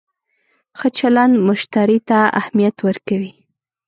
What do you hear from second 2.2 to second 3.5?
اهمیت ورکوي.